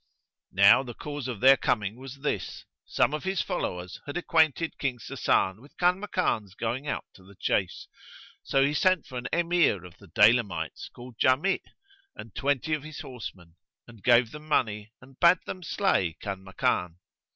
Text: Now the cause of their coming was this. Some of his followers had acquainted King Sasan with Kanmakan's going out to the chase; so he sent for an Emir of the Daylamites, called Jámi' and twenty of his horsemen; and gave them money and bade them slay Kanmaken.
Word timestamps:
Now 0.55 0.81
the 0.81 0.95
cause 0.95 1.27
of 1.27 1.41
their 1.41 1.55
coming 1.57 1.95
was 1.95 2.21
this. 2.21 2.65
Some 2.85 3.13
of 3.13 3.23
his 3.23 3.43
followers 3.43 4.01
had 4.07 4.17
acquainted 4.17 4.79
King 4.79 4.97
Sasan 4.97 5.61
with 5.61 5.77
Kanmakan's 5.77 6.55
going 6.55 6.87
out 6.87 7.05
to 7.13 7.23
the 7.23 7.35
chase; 7.35 7.87
so 8.41 8.65
he 8.65 8.73
sent 8.73 9.05
for 9.05 9.19
an 9.19 9.27
Emir 9.31 9.85
of 9.85 9.99
the 9.99 10.07
Daylamites, 10.07 10.89
called 10.89 11.19
Jámi' 11.19 11.61
and 12.15 12.33
twenty 12.33 12.73
of 12.73 12.81
his 12.81 13.01
horsemen; 13.01 13.57
and 13.87 14.01
gave 14.03 14.31
them 14.31 14.47
money 14.47 14.91
and 15.01 15.19
bade 15.19 15.45
them 15.45 15.61
slay 15.61 16.17
Kanmaken. 16.19 16.95